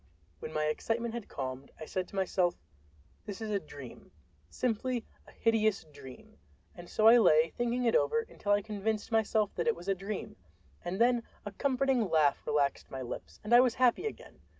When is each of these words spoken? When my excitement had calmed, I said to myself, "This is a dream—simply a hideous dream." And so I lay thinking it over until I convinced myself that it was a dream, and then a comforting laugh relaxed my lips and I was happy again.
When 0.39 0.51
my 0.51 0.63
excitement 0.65 1.13
had 1.13 1.27
calmed, 1.29 1.69
I 1.79 1.85
said 1.85 2.07
to 2.07 2.15
myself, 2.15 2.55
"This 3.27 3.39
is 3.39 3.51
a 3.51 3.59
dream—simply 3.59 5.05
a 5.27 5.31
hideous 5.31 5.83
dream." 5.83 6.39
And 6.73 6.89
so 6.89 7.07
I 7.07 7.19
lay 7.19 7.51
thinking 7.51 7.85
it 7.85 7.95
over 7.95 8.25
until 8.27 8.51
I 8.53 8.63
convinced 8.63 9.11
myself 9.11 9.53
that 9.53 9.67
it 9.67 9.75
was 9.75 9.87
a 9.87 9.93
dream, 9.93 10.37
and 10.83 10.99
then 10.99 11.21
a 11.45 11.51
comforting 11.51 12.09
laugh 12.09 12.41
relaxed 12.47 12.89
my 12.89 13.03
lips 13.03 13.39
and 13.43 13.53
I 13.53 13.59
was 13.59 13.75
happy 13.75 14.07
again. 14.07 14.39